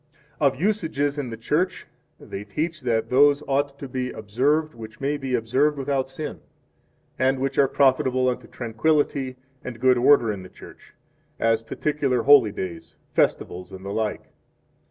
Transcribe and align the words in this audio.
1 0.39 0.53
Of 0.53 0.59
Usages 0.59 1.19
in 1.19 1.29
the 1.29 1.37
Church 1.37 1.85
they 2.19 2.43
teach 2.43 2.81
that 2.81 3.11
those 3.11 3.43
ought 3.47 3.77
to 3.77 3.87
be 3.87 4.09
observed 4.09 4.73
which 4.73 4.99
may 4.99 5.15
be 5.15 5.35
observed 5.35 5.77
without 5.77 6.09
sin, 6.09 6.39
and 7.19 7.37
which 7.37 7.59
are 7.59 7.67
profitable 7.67 8.27
unto 8.27 8.47
tranquillity 8.47 9.35
and 9.63 9.79
good 9.79 9.99
order 9.99 10.31
in 10.31 10.41
the 10.41 10.49
Church, 10.49 10.95
as 11.39 11.61
particular 11.61 12.23
holy 12.23 12.51
days, 12.51 12.95
festivals, 13.13 13.71
and 13.71 13.85
the 13.85 13.91
like. 13.93 14.31